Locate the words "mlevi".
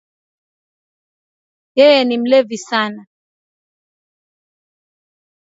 2.21-2.57